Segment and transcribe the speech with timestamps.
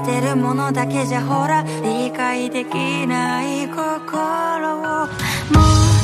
[0.00, 5.97] てるものだけじゃほら理解できない心をもう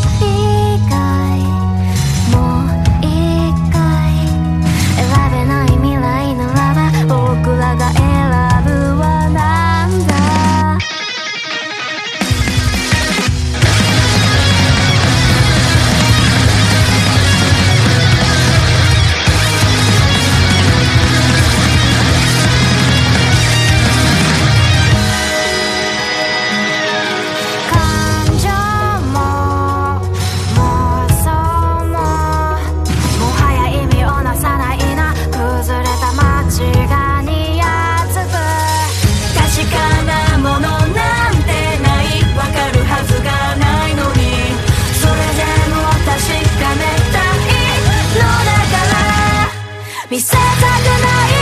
[50.14, 51.33] 見せたくない